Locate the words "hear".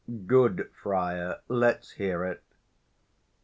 1.91-2.25